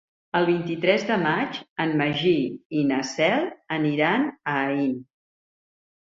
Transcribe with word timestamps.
El 0.37 0.45
vint-i-tres 0.45 1.03
de 1.09 1.17
maig 1.23 1.59
en 1.85 1.93
Magí 1.99 2.31
i 2.81 2.87
na 2.93 3.03
Cel 3.11 3.47
aniran 3.79 4.27
a 4.27 4.59
Aín. 4.73 4.99